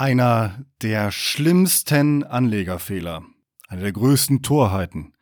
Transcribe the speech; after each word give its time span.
Einer 0.00 0.64
der 0.80 1.12
schlimmsten 1.12 2.24
Anlegerfehler, 2.24 3.22
eine 3.68 3.82
der 3.82 3.92
größten 3.92 4.40
Torheiten, 4.40 5.12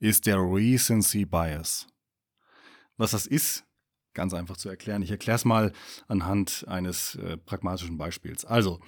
ist 0.00 0.26
der 0.26 0.38
Recency 0.38 1.24
Bias. 1.24 1.86
Was 2.96 3.12
das 3.12 3.28
ist, 3.28 3.64
ganz 4.14 4.34
einfach 4.34 4.56
zu 4.56 4.68
erklären. 4.68 5.02
Ich 5.02 5.12
erkläre 5.12 5.36
es 5.36 5.44
mal 5.44 5.72
anhand 6.08 6.64
eines 6.66 7.14
äh, 7.14 7.36
pragmatischen 7.36 7.96
Beispiels. 7.96 8.44
Also, 8.44 8.80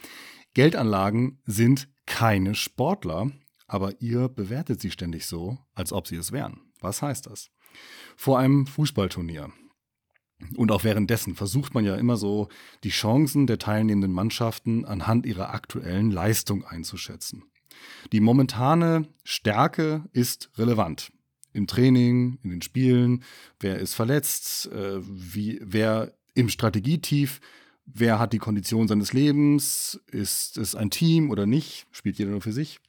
Geldanlagen 0.54 1.40
sind 1.44 1.88
keine 2.06 2.56
Sportler, 2.56 3.31
aber 3.69 4.01
ihr 4.01 4.28
bewertet 4.28 4.81
sie 4.81 4.90
ständig 4.90 5.26
so, 5.26 5.58
als 5.74 5.92
ob 5.92 6.08
sie 6.08 6.17
es 6.17 6.33
wären. 6.33 6.72
Was 6.81 7.03
heißt 7.03 7.26
das? 7.26 7.51
Vor 8.17 8.40
einem 8.40 8.67
Fußballturnier 8.67 9.53
und 10.56 10.72
auch 10.72 10.84
währenddessen 10.84 11.34
versucht 11.34 11.74
man 11.74 11.84
ja 11.84 11.96
immer 11.96 12.16
so, 12.16 12.48
die 12.84 12.90
Chancen 12.90 13.46
der 13.46 13.58
teilnehmenden 13.58 14.12
Mannschaften 14.12 14.84
anhand 14.84 15.26
ihrer 15.26 15.50
aktuellen 15.50 16.10
Leistung 16.10 16.64
einzuschätzen. 16.64 17.44
Die 18.12 18.20
momentane 18.20 19.06
Stärke 19.24 20.04
ist 20.12 20.50
relevant. 20.56 21.12
Im 21.52 21.66
Training, 21.66 22.38
in 22.42 22.50
den 22.50 22.62
Spielen, 22.62 23.24
wer 23.58 23.78
ist 23.78 23.95
verletzt, 23.95 24.70
äh, 24.70 25.00
wie, 25.02 25.60
wer 25.62 26.14
im 26.34 26.48
Strategietief, 26.48 27.40
wer 27.86 28.18
hat 28.18 28.32
die 28.32 28.38
Kondition 28.38 28.86
seines 28.86 29.12
Lebens, 29.12 30.00
ist 30.06 30.59
es 30.59 30.74
ein 30.74 30.90
Team 30.90 31.30
oder 31.30 31.46
nicht, 31.46 31.86
spielt 31.90 32.18
jeder 32.18 32.30
nur 32.30 32.40
für 32.40 32.52
sich. 32.52 32.80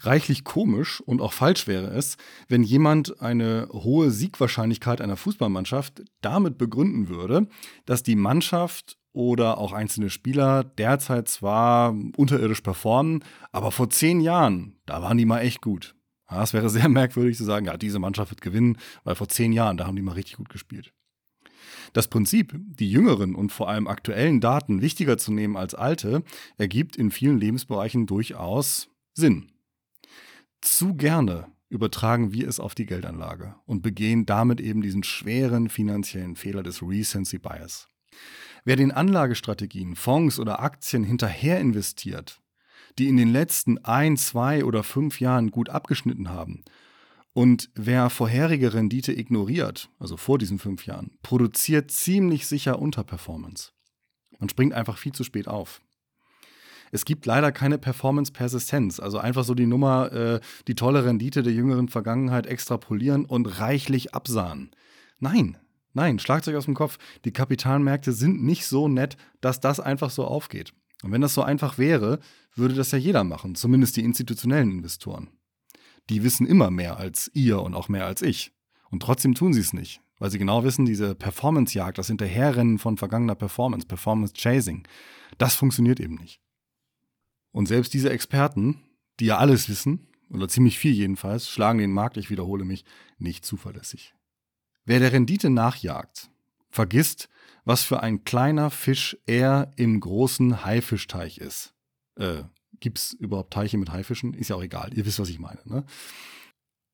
Reichlich 0.00 0.44
komisch 0.44 1.00
und 1.00 1.20
auch 1.20 1.32
falsch 1.32 1.66
wäre 1.66 1.88
es, 1.88 2.16
wenn 2.48 2.62
jemand 2.62 3.20
eine 3.20 3.68
hohe 3.72 4.10
Siegwahrscheinlichkeit 4.10 5.00
einer 5.00 5.16
Fußballmannschaft 5.16 6.02
damit 6.20 6.58
begründen 6.58 7.08
würde, 7.08 7.48
dass 7.84 8.02
die 8.02 8.16
Mannschaft 8.16 8.98
oder 9.12 9.58
auch 9.58 9.72
einzelne 9.72 10.10
Spieler 10.10 10.64
derzeit 10.64 11.28
zwar 11.28 11.94
unterirdisch 12.16 12.62
performen, 12.62 13.22
aber 13.50 13.70
vor 13.70 13.90
zehn 13.90 14.20
Jahren, 14.20 14.76
da 14.86 15.02
waren 15.02 15.18
die 15.18 15.26
mal 15.26 15.40
echt 15.40 15.60
gut. 15.60 15.94
Es 16.28 16.54
wäre 16.54 16.70
sehr 16.70 16.88
merkwürdig 16.88 17.36
zu 17.36 17.44
sagen, 17.44 17.66
ja, 17.66 17.76
diese 17.76 17.98
Mannschaft 17.98 18.30
wird 18.30 18.40
gewinnen, 18.40 18.78
weil 19.04 19.14
vor 19.14 19.28
zehn 19.28 19.52
Jahren, 19.52 19.76
da 19.76 19.86
haben 19.86 19.96
die 19.96 20.02
mal 20.02 20.12
richtig 20.12 20.36
gut 20.36 20.48
gespielt. 20.48 20.92
Das 21.92 22.08
Prinzip, 22.08 22.54
die 22.58 22.90
jüngeren 22.90 23.34
und 23.34 23.52
vor 23.52 23.68
allem 23.68 23.86
aktuellen 23.86 24.40
Daten 24.40 24.80
wichtiger 24.80 25.18
zu 25.18 25.32
nehmen 25.32 25.56
als 25.56 25.74
alte, 25.74 26.22
ergibt 26.56 26.96
in 26.96 27.10
vielen 27.10 27.38
Lebensbereichen 27.38 28.06
durchaus 28.06 28.88
Sinn. 29.14 29.51
Zu 30.62 30.94
gerne 30.94 31.48
übertragen 31.68 32.32
wir 32.32 32.48
es 32.48 32.60
auf 32.60 32.74
die 32.74 32.86
Geldanlage 32.86 33.56
und 33.66 33.82
begehen 33.82 34.26
damit 34.26 34.60
eben 34.60 34.80
diesen 34.80 35.02
schweren 35.02 35.68
finanziellen 35.68 36.36
Fehler 36.36 36.62
des 36.62 36.82
Recency 36.82 37.38
Bias. 37.38 37.88
Wer 38.64 38.76
den 38.76 38.92
Anlagestrategien, 38.92 39.96
Fonds 39.96 40.38
oder 40.38 40.60
Aktien 40.60 41.02
hinterher 41.02 41.58
investiert, 41.58 42.40
die 42.98 43.08
in 43.08 43.16
den 43.16 43.32
letzten 43.32 43.78
ein, 43.78 44.16
zwei 44.16 44.64
oder 44.64 44.84
fünf 44.84 45.20
Jahren 45.20 45.50
gut 45.50 45.68
abgeschnitten 45.68 46.30
haben, 46.30 46.64
und 47.34 47.70
wer 47.74 48.10
vorherige 48.10 48.74
Rendite 48.74 49.12
ignoriert, 49.12 49.90
also 49.98 50.16
vor 50.16 50.38
diesen 50.38 50.58
fünf 50.58 50.86
Jahren, 50.86 51.18
produziert 51.22 51.90
ziemlich 51.90 52.46
sicher 52.46 52.78
Unterperformance. 52.78 53.72
Man 54.38 54.48
springt 54.48 54.74
einfach 54.74 54.98
viel 54.98 55.12
zu 55.12 55.24
spät 55.24 55.48
auf. 55.48 55.80
Es 56.92 57.06
gibt 57.06 57.24
leider 57.24 57.52
keine 57.52 57.78
Performance-Persistenz. 57.78 59.00
Also 59.00 59.18
einfach 59.18 59.44
so 59.44 59.54
die 59.54 59.66
Nummer, 59.66 60.12
äh, 60.12 60.40
die 60.68 60.74
tolle 60.74 61.04
Rendite 61.04 61.42
der 61.42 61.52
jüngeren 61.54 61.88
Vergangenheit 61.88 62.46
extrapolieren 62.46 63.24
und 63.24 63.46
reichlich 63.58 64.14
absahen. 64.14 64.70
Nein, 65.18 65.56
nein, 65.94 66.18
schlagt 66.18 66.46
euch 66.46 66.54
aus 66.54 66.66
dem 66.66 66.74
Kopf. 66.74 66.98
Die 67.24 67.32
Kapitalmärkte 67.32 68.12
sind 68.12 68.44
nicht 68.44 68.66
so 68.66 68.88
nett, 68.88 69.16
dass 69.40 69.58
das 69.58 69.80
einfach 69.80 70.10
so 70.10 70.26
aufgeht. 70.26 70.74
Und 71.02 71.12
wenn 71.12 71.22
das 71.22 71.32
so 71.32 71.42
einfach 71.42 71.78
wäre, 71.78 72.20
würde 72.54 72.74
das 72.74 72.90
ja 72.90 72.98
jeder 72.98 73.24
machen, 73.24 73.54
zumindest 73.54 73.96
die 73.96 74.04
institutionellen 74.04 74.70
Investoren. 74.70 75.30
Die 76.10 76.22
wissen 76.22 76.46
immer 76.46 76.70
mehr 76.70 76.98
als 76.98 77.30
ihr 77.32 77.62
und 77.62 77.74
auch 77.74 77.88
mehr 77.88 78.04
als 78.04 78.20
ich. 78.20 78.52
Und 78.90 79.02
trotzdem 79.02 79.34
tun 79.34 79.54
sie 79.54 79.60
es 79.60 79.72
nicht, 79.72 80.02
weil 80.18 80.30
sie 80.30 80.38
genau 80.38 80.62
wissen, 80.62 80.84
diese 80.84 81.14
Performance-Jagd, 81.14 81.96
das 81.96 82.08
Hinterherrennen 82.08 82.78
von 82.78 82.98
vergangener 82.98 83.34
Performance, 83.34 83.86
Performance-Chasing, 83.86 84.86
das 85.38 85.54
funktioniert 85.54 85.98
eben 85.98 86.16
nicht. 86.16 86.41
Und 87.52 87.66
selbst 87.66 87.94
diese 87.94 88.10
Experten, 88.10 88.82
die 89.20 89.26
ja 89.26 89.38
alles 89.38 89.68
wissen, 89.68 90.08
oder 90.30 90.48
ziemlich 90.48 90.78
viel 90.78 90.92
jedenfalls, 90.92 91.48
schlagen 91.48 91.78
den 91.78 91.92
Markt, 91.92 92.16
ich 92.16 92.30
wiederhole 92.30 92.64
mich, 92.64 92.84
nicht 93.18 93.44
zuverlässig. 93.44 94.14
Wer 94.84 94.98
der 94.98 95.12
Rendite 95.12 95.50
nachjagt, 95.50 96.30
vergisst, 96.70 97.28
was 97.64 97.84
für 97.84 98.02
ein 98.02 98.24
kleiner 98.24 98.70
Fisch 98.70 99.16
er 99.26 99.70
im 99.76 100.00
großen 100.00 100.64
Haifishteich 100.64 101.38
ist. 101.38 101.74
Äh, 102.16 102.42
Gibt 102.80 102.98
es 102.98 103.12
überhaupt 103.12 103.52
Teiche 103.52 103.78
mit 103.78 103.92
Haifischen? 103.92 104.34
Ist 104.34 104.48
ja 104.48 104.56
auch 104.56 104.62
egal, 104.62 104.90
ihr 104.94 105.06
wisst, 105.06 105.20
was 105.20 105.28
ich 105.28 105.38
meine. 105.38 105.60
Ne? 105.64 105.84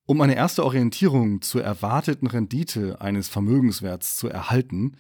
Um 0.05 0.21
eine 0.21 0.37
erste 0.37 0.65
Orientierung 0.65 1.41
zur 1.41 1.63
erwarteten 1.63 2.27
Rendite 2.27 3.01
eines 3.01 3.29
Vermögenswerts 3.29 4.17
zu 4.17 4.29
erhalten, 4.29 4.97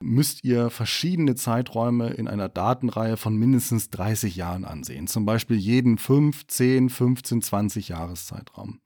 müsst 0.00 0.44
ihr 0.44 0.70
verschiedene 0.70 1.34
Zeiträume 1.34 2.10
in 2.10 2.28
einer 2.28 2.48
Datenreihe 2.48 3.16
von 3.16 3.36
mindestens 3.36 3.90
30 3.90 4.36
Jahren 4.36 4.64
ansehen. 4.64 5.06
Zum 5.06 5.24
Beispiel 5.24 5.56
jeden 5.56 5.98
5, 5.98 6.46
10, 6.46 6.88
15, 6.88 7.42
20 7.42 7.88
Jahreszeitraum. 7.88 8.80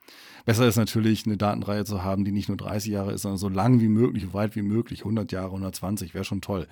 Besser 0.44 0.66
ist 0.66 0.76
natürlich, 0.76 1.26
eine 1.26 1.36
Datenreihe 1.36 1.84
zu 1.84 2.02
haben, 2.02 2.24
die 2.24 2.32
nicht 2.32 2.48
nur 2.48 2.56
30 2.56 2.92
Jahre 2.92 3.12
ist, 3.12 3.22
sondern 3.22 3.38
so 3.38 3.48
lang 3.48 3.80
wie 3.80 3.88
möglich, 3.88 4.24
so 4.24 4.34
weit 4.34 4.56
wie 4.56 4.62
möglich. 4.62 5.00
100 5.00 5.30
Jahre, 5.32 5.48
120 5.48 6.14
wäre 6.14 6.24
schon 6.24 6.40
toll. 6.40 6.66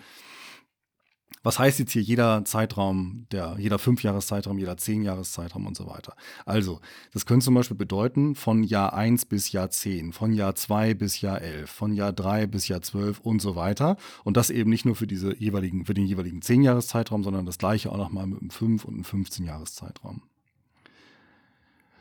Was 1.42 1.58
heißt 1.58 1.78
jetzt 1.78 1.92
hier 1.92 2.02
jeder 2.02 2.44
Zeitraum, 2.44 3.26
der, 3.32 3.56
jeder 3.58 3.78
Fünfjahreszeitraum, 3.78 4.58
jeder 4.58 4.76
Zehnjahreszeitraum 4.76 5.66
und 5.66 5.74
so 5.74 5.86
weiter? 5.86 6.14
Also, 6.44 6.80
das 7.12 7.24
könnte 7.24 7.44
zum 7.44 7.54
Beispiel 7.54 7.78
bedeuten 7.78 8.34
von 8.34 8.62
Jahr 8.62 8.92
1 8.92 9.24
bis 9.24 9.50
Jahr 9.50 9.70
10, 9.70 10.12
von 10.12 10.34
Jahr 10.34 10.54
2 10.54 10.92
bis 10.94 11.22
Jahr 11.22 11.40
11, 11.40 11.70
von 11.70 11.94
Jahr 11.94 12.12
3 12.12 12.46
bis 12.46 12.68
Jahr 12.68 12.82
12 12.82 13.20
und 13.20 13.40
so 13.40 13.56
weiter. 13.56 13.96
Und 14.22 14.36
das 14.36 14.50
eben 14.50 14.68
nicht 14.68 14.84
nur 14.84 14.96
für 14.96 15.06
diese 15.06 15.34
jeweiligen, 15.36 15.86
für 15.86 15.94
den 15.94 16.06
jeweiligen 16.06 16.42
Zehnjahreszeitraum, 16.42 17.24
sondern 17.24 17.46
das 17.46 17.56
gleiche 17.56 17.90
auch 17.90 17.96
nochmal 17.96 18.26
mit 18.26 18.40
einem 18.40 18.50
5 18.50 18.84
und 18.84 18.94
einem 18.94 19.04
15-Jahreszeitraum. 19.04 20.22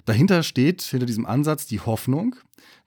Dahinter 0.09 0.41
steht, 0.41 0.81
hinter 0.81 1.05
diesem 1.05 1.27
Ansatz, 1.27 1.67
die 1.67 1.81
Hoffnung, 1.81 2.35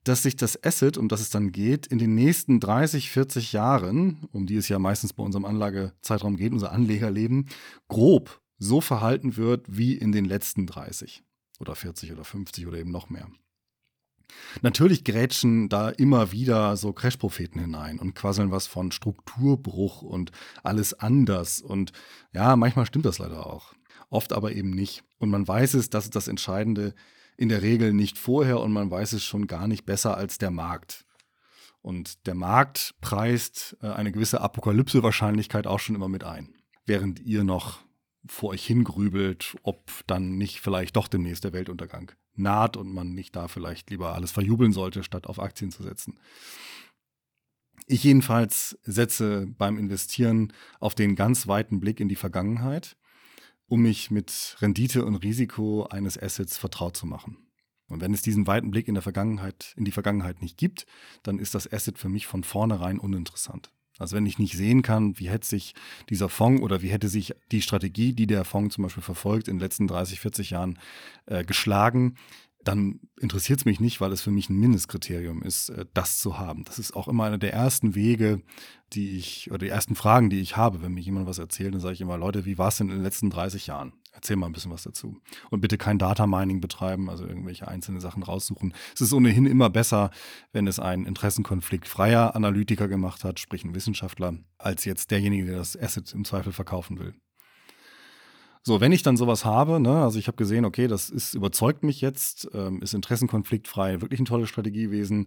dass 0.03 0.25
sich 0.25 0.35
das 0.35 0.61
Asset, 0.65 0.99
um 0.99 1.07
das 1.07 1.21
es 1.21 1.31
dann 1.31 1.53
geht, 1.53 1.87
in 1.87 1.99
den 1.99 2.17
nächsten 2.17 2.59
30, 2.59 3.11
40 3.11 3.53
Jahren, 3.53 4.27
um 4.33 4.45
die 4.45 4.57
es 4.57 4.69
ja 4.69 4.81
meistens 4.81 5.13
bei 5.13 5.23
unserem 5.23 5.45
Anlagezeitraum 5.45 6.37
geht, 6.37 6.53
unser 6.53 6.73
Anlegerleben, 6.73 7.47
grob 7.87 8.43
so 8.59 8.81
verhalten 8.81 9.37
wird 9.37 9.67
wie 9.69 9.95
in 9.95 10.11
den 10.11 10.25
letzten 10.25 10.67
30 10.67 11.23
oder 11.61 11.77
40 11.77 12.11
oder 12.11 12.25
50 12.25 12.67
oder 12.67 12.79
eben 12.79 12.91
noch 12.91 13.09
mehr. 13.09 13.29
Natürlich 14.63 15.05
grätschen 15.05 15.69
da 15.69 15.91
immer 15.91 16.33
wieder 16.33 16.77
so 16.77 16.93
Crash-Propheten 16.93 17.61
hinein 17.61 18.01
und 18.01 18.15
quasseln 18.15 18.51
was 18.51 18.67
von 18.67 18.91
Strukturbruch 18.91 20.03
und 20.03 20.33
alles 20.65 20.93
anders. 20.95 21.61
Und 21.61 21.93
ja, 22.33 22.57
manchmal 22.57 22.87
stimmt 22.87 23.07
das 23.07 23.19
leider 23.19 23.47
auch. 23.47 23.75
Oft 24.13 24.35
aber 24.35 24.53
eben 24.53 24.69
nicht. 24.69 25.05
Und 25.17 25.31
man 25.31 25.49
weiß 25.49 25.73
es, 25.73 25.89
das 25.89 26.05
ist 26.05 26.15
das 26.15 26.29
Entscheidende, 26.29 26.95
in 27.39 27.49
der 27.49 27.63
Regel 27.63 27.95
nicht 27.95 28.19
vorher 28.19 28.61
und 28.61 28.71
man 28.71 28.91
weiß 28.91 29.15
es 29.15 29.25
schon 29.25 29.47
gar 29.47 29.67
nicht 29.67 29.87
besser 29.87 30.19
als 30.19 30.37
der 30.37 30.51
Markt. 30.51 31.07
Und 31.81 32.27
der 32.27 32.35
Markt 32.35 32.95
preist 33.01 33.75
äh, 33.81 33.87
eine 33.87 34.13
gewisse 34.13 34.43
Apokalypse-Wahrscheinlichkeit 34.43 35.67
auch 35.67 35.81
schon 35.81 35.97
immer 35.97 36.11
mit 36.11 36.25
ein. 36.25 36.55
Während 36.85 37.21
ihr 37.21 37.43
noch 37.43 37.79
vor 38.27 38.51
euch 38.51 38.67
hingrübelt, 38.67 39.57
ob 39.63 39.91
dann 40.07 40.37
nicht 40.37 40.61
vielleicht 40.61 40.95
doch 40.97 41.09
demnächst 41.09 41.45
der 41.45 41.55
Weltuntergang 41.55 42.13
naht 42.35 42.77
und 42.77 42.93
man 42.93 43.15
nicht 43.15 43.35
da 43.35 43.49
vielleicht 43.49 43.89
lieber 43.89 44.15
alles 44.15 44.31
verjubeln 44.31 44.75
sollte, 44.75 45.05
statt 45.05 45.27
auf 45.27 45.41
Aktien 45.41 45.71
zu 45.71 45.83
setzen. 45.83 46.19
Ich 47.87 48.05
jedenfalls 48.05 48.79
setze 48.83 49.47
beim 49.57 49.79
Investieren 49.79 50.53
auf 50.81 50.95
den 50.95 51.17
ganz 51.17 51.47
weiten 51.47 51.81
Blick 51.81 51.99
in 51.99 52.11
die 52.11 52.17
Vergangenheit 52.17 52.99
um 53.73 53.81
mich 53.81 54.11
mit 54.11 54.59
Rendite 54.61 55.03
und 55.03 55.15
Risiko 55.15 55.85
eines 55.85 56.19
Assets 56.23 56.59
vertraut 56.59 56.95
zu 56.95 57.07
machen. 57.07 57.39
Und 57.89 58.03
wenn 58.03 58.13
es 58.13 58.21
diesen 58.21 58.47
weiten 58.47 58.71
Blick 58.71 58.87
in 58.87 58.93
der 58.93 59.03
Vergangenheit, 59.03 59.73
in 59.79 59.87
die 59.87 59.93
Vergangenheit 59.93 60.43
nicht 60.43 60.59
gibt, 60.59 60.85
dann 61.23 61.39
ist 61.39 61.55
das 61.55 61.73
Asset 61.73 61.99
für 61.99 62.11
mich 62.11 62.27
von 62.27 62.45
vornherein 62.45 62.99
uninteressant. 62.99 63.71
Also 63.97 64.15
wenn 64.15 64.27
ich 64.27 64.39
nicht 64.39 64.59
sehen 64.59 64.83
kann, 64.83 65.19
wie 65.19 65.31
hätte 65.31 65.47
sich 65.47 65.75
dieser 66.11 66.29
Fonds 66.29 66.61
oder 66.61 66.83
wie 66.83 66.91
hätte 66.91 67.09
sich 67.09 67.35
die 67.51 67.63
Strategie, 67.63 68.13
die 68.13 68.27
der 68.27 68.45
Fonds 68.45 68.75
zum 68.75 68.83
Beispiel 68.83 69.03
verfolgt, 69.03 69.49
in 69.49 69.57
den 69.57 69.63
letzten 69.63 69.87
30, 69.87 70.21
40 70.21 70.51
Jahren 70.51 70.79
äh, 71.25 71.43
geschlagen, 71.43 72.17
dann 72.65 73.01
interessiert 73.21 73.61
es 73.61 73.65
mich 73.65 73.81
nicht, 73.81 74.01
weil 74.01 74.13
es 74.13 74.23
für 74.23 74.31
mich 74.31 74.49
ein 74.49 74.59
Mindestkriterium 74.59 75.43
ist, 75.43 75.71
äh, 75.71 75.87
das 75.95 76.19
zu 76.19 76.39
haben. 76.39 76.65
Das 76.65 76.79
ist 76.79 76.95
auch 76.95 77.09
immer 77.09 77.25
einer 77.25 77.39
der 77.39 77.53
ersten 77.53 77.95
Wege, 77.95 78.43
die 78.93 79.17
ich, 79.17 79.51
oder 79.51 79.59
die 79.59 79.69
ersten 79.69 79.95
Fragen, 79.95 80.31
die 80.31 80.41
ich 80.41 80.57
habe, 80.57 80.83
wenn 80.83 80.93
mir 80.93 81.01
jemand 81.01 81.27
was 81.27 81.39
erzählt, 81.39 81.75
dann 81.75 81.81
sage 81.81 81.95
ich 81.95 82.01
immer, 82.01 82.19
Leute, 82.19 82.45
wie 82.45 82.59
war 82.59 82.69
es 82.69 82.77
denn 82.77 82.89
in 82.89 82.97
den 82.97 83.03
letzten 83.03 83.31
30 83.31 83.67
Jahren? 83.67 83.95
Erzähl 84.13 84.37
mal 84.37 84.47
ein 84.47 84.53
bisschen 84.53 84.71
was 84.71 84.83
dazu. 84.83 85.17
Und 85.51 85.63
bitte 85.63 85.79
kein 85.79 85.99
Data 85.99 86.27
Mining 86.27 86.61
betreiben, 86.61 87.09
also 87.09 87.27
irgendwelche 87.27 87.67
einzelne 87.67 88.01
Sachen 88.01 88.23
raussuchen. 88.23 88.75
Es 88.95 89.01
ist 89.01 89.15
ohnehin 89.15 89.47
immer 89.47 89.71
besser, 89.71 90.11
wenn 90.53 90.67
es 90.67 90.79
einen 90.79 91.07
Interessenkonflikt 91.07 91.89
freier 91.89 92.37
Analytiker 92.37 92.89
gemacht 92.89 93.25
hat, 93.25 93.41
sprich 93.41 93.65
ein 93.65 93.75
Wissenschaftler, 93.75 94.35
als 94.59 94.85
jetzt 94.85 95.11
derjenige, 95.11 95.47
der 95.47 95.57
das 95.57 95.79
Asset 95.79 96.13
im 96.13 96.27
Zweifel 96.27 96.53
verkaufen 96.53 96.99
will. 96.99 97.15
So, 98.65 98.81
wenn 98.81 98.93
ich 98.93 99.03
dann 99.03 99.17
sowas 99.17 99.45
habe, 99.45 99.81
ne, 99.81 100.03
also 100.03 100.19
ich 100.19 100.29
habe 100.29 100.37
gesehen, 100.37 100.65
okay, 100.65 100.87
das 100.87 101.11
ist, 101.11 101.35
überzeugt 101.35 101.83
mich 101.83 102.01
jetzt, 102.01 102.49
ähm, 102.55 102.81
ist 102.81 102.95
interessenkonfliktfrei, 102.95 104.01
wirklich 104.01 104.21
eine 104.21 104.29
tolle 104.29 104.47
Strategie 104.47 104.85
gewesen, 104.85 105.27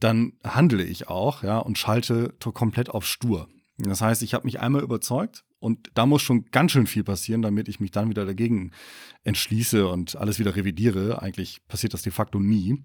dann 0.00 0.32
handle 0.42 0.82
ich 0.82 1.08
auch, 1.08 1.42
ja, 1.42 1.58
und 1.58 1.78
schalte 1.78 2.34
komplett 2.40 2.90
auf 2.90 3.06
stur. 3.06 3.48
Das 3.78 4.00
heißt, 4.00 4.22
ich 4.22 4.34
habe 4.34 4.46
mich 4.46 4.60
einmal 4.60 4.82
überzeugt 4.82 5.44
und 5.58 5.90
da 5.94 6.06
muss 6.06 6.22
schon 6.22 6.46
ganz 6.50 6.72
schön 6.72 6.86
viel 6.86 7.04
passieren, 7.04 7.42
damit 7.42 7.68
ich 7.68 7.78
mich 7.78 7.90
dann 7.90 8.08
wieder 8.08 8.24
dagegen 8.24 8.72
entschließe 9.22 9.86
und 9.86 10.16
alles 10.16 10.38
wieder 10.38 10.56
revidiere. 10.56 11.22
Eigentlich 11.22 11.66
passiert 11.68 11.92
das 11.94 12.02
de 12.02 12.12
facto 12.12 12.38
nie. 12.40 12.82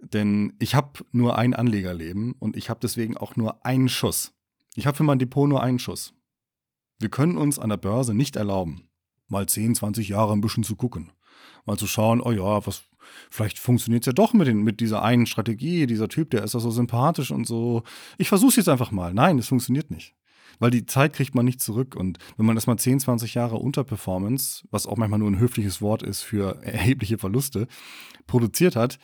Denn 0.00 0.54
ich 0.58 0.74
habe 0.74 1.04
nur 1.12 1.38
ein 1.38 1.54
Anlegerleben 1.54 2.32
und 2.38 2.56
ich 2.56 2.70
habe 2.70 2.80
deswegen 2.82 3.16
auch 3.16 3.36
nur 3.36 3.64
einen 3.64 3.88
Schuss. 3.88 4.32
Ich 4.74 4.86
habe 4.86 4.96
für 4.96 5.04
mein 5.04 5.18
Depot 5.18 5.48
nur 5.48 5.62
einen 5.62 5.78
Schuss. 5.78 6.12
Wir 6.98 7.08
können 7.08 7.36
uns 7.36 7.58
an 7.58 7.70
der 7.70 7.76
Börse 7.76 8.14
nicht 8.14 8.36
erlauben, 8.36 8.88
mal 9.28 9.46
10, 9.46 9.74
20 9.74 10.08
Jahre 10.08 10.32
ein 10.32 10.40
bisschen 10.40 10.64
zu 10.64 10.76
gucken. 10.76 11.12
Mal 11.64 11.76
zu 11.76 11.86
schauen, 11.86 12.20
oh 12.20 12.32
ja, 12.32 12.66
was, 12.66 12.82
vielleicht 13.30 13.58
funktioniert 13.58 14.02
es 14.02 14.06
ja 14.06 14.12
doch 14.12 14.32
mit, 14.32 14.46
den, 14.46 14.62
mit 14.62 14.80
dieser 14.80 15.02
einen 15.02 15.26
Strategie, 15.26 15.86
dieser 15.86 16.08
Typ, 16.08 16.30
der 16.30 16.44
ist 16.44 16.54
doch 16.54 16.60
so 16.60 16.70
sympathisch 16.70 17.30
und 17.30 17.46
so. 17.46 17.82
Ich 18.18 18.28
versuche 18.28 18.50
es 18.50 18.56
jetzt 18.56 18.68
einfach 18.68 18.92
mal. 18.92 19.12
Nein, 19.14 19.38
es 19.38 19.48
funktioniert 19.48 19.90
nicht. 19.90 20.14
Weil 20.58 20.70
die 20.70 20.86
Zeit 20.86 21.12
kriegt 21.12 21.34
man 21.34 21.44
nicht 21.44 21.60
zurück. 21.60 21.94
Und 21.96 22.18
wenn 22.36 22.46
man 22.46 22.56
erstmal 22.56 22.78
10, 22.78 23.00
20 23.00 23.34
Jahre 23.34 23.56
Unterperformance, 23.56 24.66
was 24.70 24.86
auch 24.86 24.96
manchmal 24.96 25.18
nur 25.18 25.30
ein 25.30 25.38
höfliches 25.38 25.82
Wort 25.82 26.02
ist 26.02 26.22
für 26.22 26.62
erhebliche 26.62 27.18
Verluste, 27.18 27.66
produziert 28.26 28.76
hat, 28.76 28.98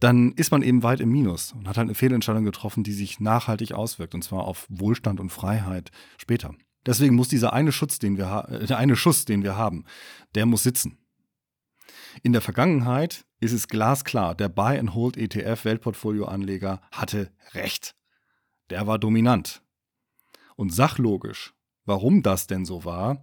dann 0.00 0.32
ist 0.32 0.52
man 0.52 0.62
eben 0.62 0.82
weit 0.82 1.00
im 1.00 1.10
Minus 1.10 1.52
und 1.52 1.68
hat 1.68 1.76
halt 1.76 1.86
eine 1.86 1.94
Fehlentscheidung 1.94 2.44
getroffen, 2.44 2.84
die 2.84 2.92
sich 2.92 3.18
nachhaltig 3.18 3.72
auswirkt, 3.72 4.14
und 4.14 4.22
zwar 4.22 4.44
auf 4.44 4.66
Wohlstand 4.68 5.18
und 5.18 5.30
Freiheit 5.30 5.90
später. 6.18 6.54
Deswegen 6.86 7.14
muss 7.14 7.28
dieser 7.28 7.52
eine 7.52 7.72
Schutz, 7.72 7.98
den 7.98 8.16
wir 8.16 8.46
äh, 8.48 8.66
der 8.66 8.78
eine 8.78 8.96
Schuss, 8.96 9.24
den 9.24 9.42
wir 9.42 9.56
haben, 9.56 9.84
der 10.34 10.46
muss 10.46 10.62
sitzen. 10.62 10.98
In 12.22 12.32
der 12.32 12.42
Vergangenheit 12.42 13.26
ist 13.40 13.52
es 13.52 13.68
glasklar, 13.68 14.34
der 14.34 14.48
Buy 14.48 14.78
and 14.78 14.94
Hold 14.94 15.16
ETF 15.16 15.64
Weltportfolio 15.64 16.24
Anleger 16.26 16.80
hatte 16.90 17.32
recht. 17.52 17.94
Der 18.70 18.86
war 18.86 18.98
dominant. 18.98 19.62
Und 20.56 20.74
sachlogisch, 20.74 21.54
warum 21.84 22.22
das 22.22 22.46
denn 22.46 22.64
so 22.64 22.84
war, 22.84 23.22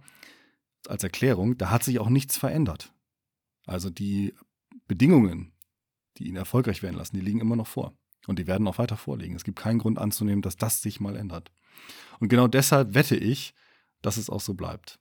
als 0.88 1.02
Erklärung, 1.02 1.58
da 1.58 1.70
hat 1.70 1.84
sich 1.84 1.98
auch 1.98 2.08
nichts 2.08 2.38
verändert. 2.38 2.94
Also 3.66 3.90
die 3.90 4.34
Bedingungen, 4.86 5.52
die 6.16 6.28
ihn 6.28 6.36
erfolgreich 6.36 6.82
werden 6.82 6.96
lassen, 6.96 7.16
die 7.16 7.22
liegen 7.22 7.40
immer 7.40 7.56
noch 7.56 7.66
vor. 7.66 7.92
Und 8.26 8.38
die 8.38 8.46
werden 8.46 8.66
auch 8.66 8.78
weiter 8.78 8.96
vorliegen. 8.96 9.36
Es 9.36 9.44
gibt 9.44 9.58
keinen 9.58 9.78
Grund 9.78 9.98
anzunehmen, 9.98 10.42
dass 10.42 10.56
das 10.56 10.80
sich 10.80 11.00
mal 11.00 11.16
ändert. 11.16 11.52
Und 12.20 12.28
genau 12.28 12.48
deshalb 12.48 12.94
wette 12.94 13.16
ich, 13.16 13.54
dass 14.02 14.16
es 14.16 14.30
auch 14.30 14.40
so 14.40 14.54
bleibt. 14.54 14.98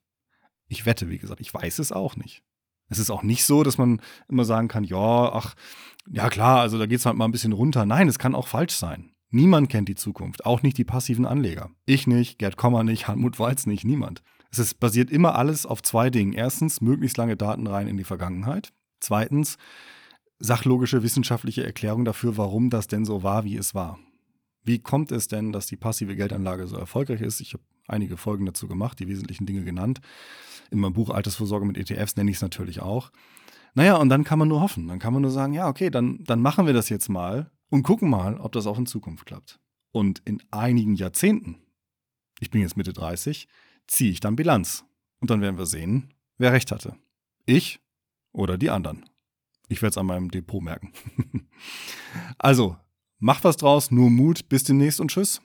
Ich 0.68 0.86
wette, 0.86 1.10
wie 1.10 1.18
gesagt, 1.18 1.42
ich 1.42 1.54
weiß 1.54 1.80
es 1.80 1.92
auch 1.92 2.16
nicht. 2.16 2.44
Es 2.90 3.00
ist 3.00 3.10
auch 3.10 3.24
nicht 3.24 3.46
so, 3.46 3.64
dass 3.64 3.78
man 3.78 4.02
immer 4.28 4.46
sagen 4.46 4.68
kann, 4.68 4.84
ja, 4.84 5.32
ach, 5.32 5.56
ja 6.08 6.30
klar, 6.30 6.60
also 6.60 6.78
da 6.78 6.86
geht 6.86 7.00
es 7.00 7.06
halt 7.06 7.16
mal 7.16 7.26
ein 7.26 7.32
bisschen 7.32 7.54
runter. 7.54 7.86
Nein, 7.86 8.08
es 8.08 8.20
kann 8.20 8.36
auch 8.36 8.48
falsch 8.48 8.76
sein. 8.76 9.12
Niemand 9.32 9.70
kennt 9.70 9.90
die 9.90 9.96
Zukunft, 9.96 10.46
auch 10.46 10.62
nicht 10.62 10.78
die 10.78 10.84
passiven 10.84 11.26
Anleger. 11.26 11.72
Ich 11.86 12.08
nicht, 12.08 12.38
Gerd 12.38 12.58
Kommer 12.58 12.84
nicht, 12.84 13.08
Hartmut 13.08 13.40
Walz 13.40 13.66
nicht, 13.66 13.84
niemand. 13.84 14.22
Es 14.52 14.60
ist, 14.60 14.80
basiert 14.80 15.10
immer 15.10 15.36
alles 15.36 15.66
auf 15.66 15.82
zwei 15.82 16.10
Dingen. 16.10 16.34
Erstens, 16.34 16.80
möglichst 16.80 17.18
lange 17.18 17.36
Daten 17.36 17.68
rein 17.68 17.88
in 17.88 17.98
die 17.98 18.04
Vergangenheit. 18.04 18.72
Zweitens, 19.00 19.58
sachlogische 20.40 21.04
wissenschaftliche 21.04 21.66
Erklärung 21.66 22.06
dafür, 22.06 22.38
warum 22.38 22.70
das 22.70 22.88
denn 22.88 23.04
so 23.04 23.24
war, 23.24 23.44
wie 23.44 23.58
es 23.58 23.76
war. 23.76 24.00
Wie 24.66 24.80
kommt 24.80 25.12
es 25.12 25.28
denn, 25.28 25.52
dass 25.52 25.68
die 25.68 25.78
passive 25.78 26.16
Geldanlage 26.16 26.68
so 26.68 26.76
erfolgreich 26.76 27.22
ist? 27.22 27.40
Ich 27.40 27.54
habe 27.54 27.64
einige 27.88 28.18
Folgen 28.18 28.46
dazu 28.46 28.68
gemacht, 28.68 29.00
die 29.00 29.08
wesentlichen 29.08 29.46
Dinge 29.46 29.64
genannt. 29.64 30.02
In 30.72 30.80
meinem 30.80 30.94
Buch 30.94 31.12
Altersvorsorge 31.12 31.66
mit 31.66 31.78
ETFs 31.78 32.16
nenne 32.16 32.32
ich 32.32 32.38
es 32.38 32.42
natürlich 32.42 32.82
auch. 32.82 33.12
Naja, 33.76 33.98
und 33.98 34.10
dann 34.10 34.24
kann 34.24 34.40
man 34.40 34.48
nur 34.48 34.62
hoffen. 34.62 34.88
Dann 34.88 35.00
kann 35.00 35.14
man 35.14 35.22
nur 35.22 35.32
sagen, 35.32 35.54
ja, 35.54 35.68
okay, 35.68 35.92
dann, 35.92 36.24
dann 36.24 36.42
machen 36.42 36.66
wir 36.66 36.74
das 36.74 36.90
jetzt 36.90 37.10
mal 37.10 37.52
und 37.70 37.84
gucken 37.84 38.10
mal, 38.10 38.40
ob 38.40 38.54
das 38.54 38.66
auch 38.66 38.80
in 38.80 38.88
Zukunft 38.88 39.26
klappt. 39.26 39.60
Und 39.92 40.22
in 40.26 40.42
einigen 40.50 40.96
Jahrzehnten, 40.96 41.58
ich 42.40 42.50
bin 42.50 42.62
jetzt 42.62 42.76
Mitte 42.76 42.94
30, 42.94 43.48
ziehe 43.88 44.12
ich 44.12 44.20
dann 44.20 44.36
Bilanz. 44.36 44.84
Und 45.20 45.30
dann 45.30 45.42
werden 45.42 45.58
wir 45.58 45.66
sehen, 45.66 46.14
wer 46.38 46.54
recht 46.54 46.72
hatte. 46.72 46.96
Ich 47.46 47.80
oder 48.32 48.58
die 48.58 48.72
anderen. 48.72 49.06
Ich 49.68 49.82
werde 49.82 49.92
es 49.92 49.98
an 49.98 50.06
meinem 50.08 50.32
Depot 50.32 50.62
merken. 50.62 50.92
also, 52.38 52.78
macht 53.26 53.44
was 53.44 53.58
draus, 53.58 53.90
nur 53.90 54.12
Mut, 54.12 54.48
bis 54.50 54.64
demnächst 54.64 55.00
und 55.02 55.10
tschüss. 55.10 55.42